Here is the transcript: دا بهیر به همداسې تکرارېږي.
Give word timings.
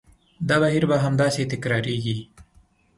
دا 0.49 0.55
بهیر 0.63 0.83
به 0.89 0.97
همداسې 1.05 1.41
تکرارېږي. 1.53 2.17